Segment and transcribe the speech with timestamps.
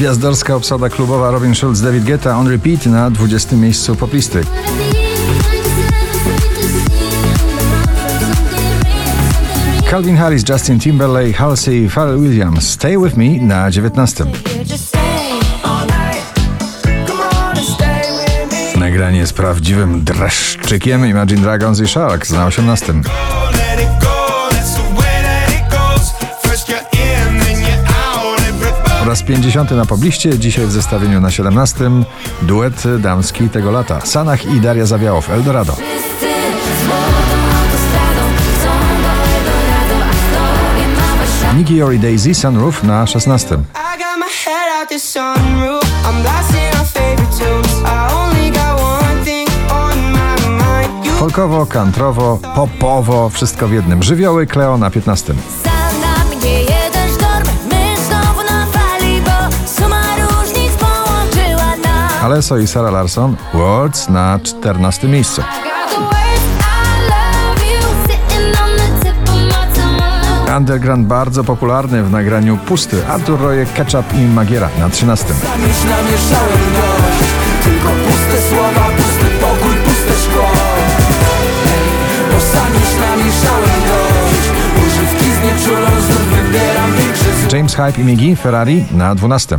[0.00, 4.40] Gwiazdorska obsada klubowa Robin Schulz, David Guetta on repeat na 20 miejscu poplisty.
[9.90, 14.24] Calvin Harris, Justin Timberlake, Halsey, Pharrell Williams, Stay With Me na 19.
[18.76, 22.92] Nagranie z prawdziwym dreszczykiem Imagine Dragons i Sharks na 18.
[29.10, 31.90] Oraz 50 na pobliście, dzisiaj w zestawieniu na 17
[32.42, 34.00] duet damski tego lata.
[34.00, 35.76] Sanach i Daria Zawiałow, Eldorado.
[41.56, 43.58] Nikki Yori Daisy, Sunroof na 16.
[51.18, 54.02] Folkowo, kantrowo, popowo, wszystko w jednym.
[54.02, 55.34] Żywioły Kleo na 15.
[62.22, 65.42] Alesso i Sara Larson Words na 14 miejscu.
[70.56, 75.34] Underground bardzo popularny w nagraniu Pusty, Artur Roje, Ketchup i Magiera na 13.
[87.52, 89.58] James Hype i Migi Ferrari na 12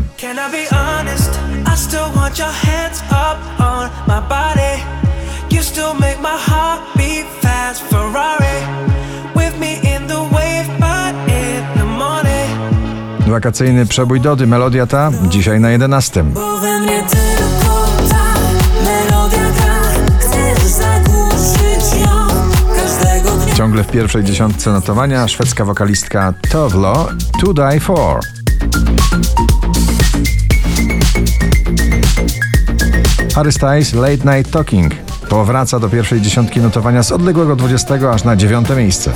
[2.22, 4.74] want your hands up on my body.
[5.50, 8.58] You still make my heart beat fast, Ferrari.
[9.36, 12.50] With me in the wave, but in the morning.
[13.28, 16.26] Wakacyjny przebój Dody, melodia ta dzisiaj na 11.
[23.58, 27.08] Ciągle w pierwszej dziesiątce notowania szwedzka wokalistka Tovlo
[27.42, 28.20] To Die For.
[33.36, 34.94] Harry Styles Late Night Talking
[35.30, 39.12] powraca do pierwszej dziesiątki notowania z odległego 20 aż na dziewiąte miejsce.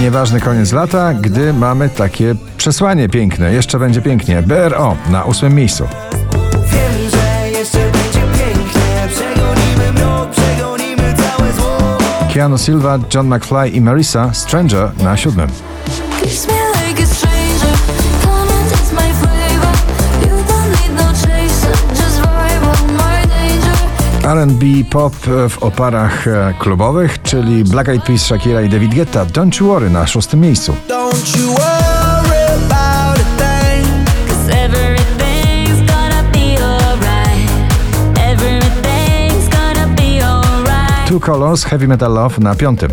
[0.00, 3.52] Nieważny koniec lata, gdy mamy takie przesłanie piękne.
[3.52, 4.42] Jeszcze będzie pięknie.
[4.42, 5.88] BRO na ósmym miejscu.
[6.52, 9.08] Wiem, że jeszcze będzie pięknie.
[9.08, 11.98] Przegonimy mrok, przegonimy całe zło.
[12.34, 15.48] Keanu Silva, John McFly i Marissa Stranger na siódmym.
[24.28, 25.14] R&B pop
[25.48, 29.26] w oparach e, klubowych, czyli Black Eyed Peas, Shakira i David Guetta.
[29.26, 30.74] Don't You Worry na szóstym miejscu.
[41.08, 42.90] Two Colors Heavy Metal Love na piątym.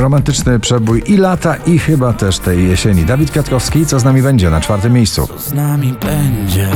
[0.00, 3.04] Romantyczny przebój i lata, i chyba też tej jesieni.
[3.04, 5.26] Dawid Kwiatkowski, co z nami będzie na czwartym miejscu.
[5.26, 6.68] Co z nami będzie?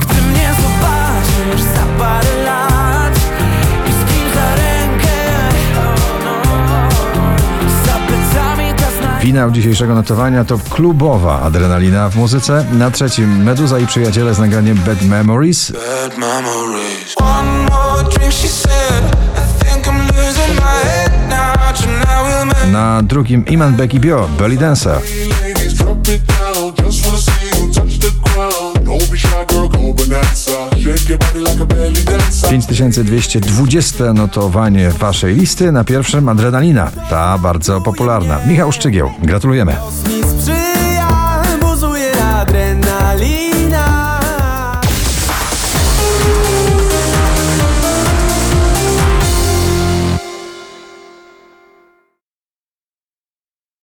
[0.00, 3.16] Gdy mnie zobaczysz za parę lat
[3.86, 5.08] i z kim za rękę,
[7.86, 8.74] za plecami
[9.20, 12.64] Finał dzisiejszego notowania to klubowa adrenalina w muzyce.
[12.72, 15.72] Na trzecim Meduza i przyjaciele z nagraniem Bad Memories.
[15.72, 17.14] Bad memories.
[22.72, 25.00] Na drugim Iman Becky Bio, Belly Dancer.
[32.50, 38.38] 5220 notowanie waszej listy, na pierwszym Adrenalina, ta bardzo popularna.
[38.46, 39.76] Michał Szczygieł, gratulujemy.